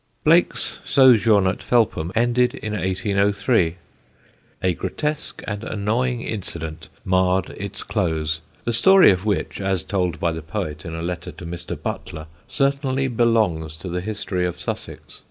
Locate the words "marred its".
7.05-7.83